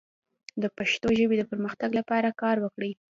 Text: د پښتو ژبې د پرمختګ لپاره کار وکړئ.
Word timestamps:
د 0.61 0.63
پښتو 0.77 1.07
ژبې 1.19 1.35
د 1.37 1.43
پرمختګ 1.51 1.89
لپاره 1.99 2.37
کار 2.41 2.55
وکړئ. 2.61 2.91